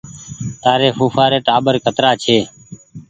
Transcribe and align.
تآري 0.63 0.89
ڦوڦآ 0.97 1.25
ري 1.31 1.39
ٽآٻر 1.47 1.75
ڪترآ 1.85 2.11
ڇي 2.23 2.37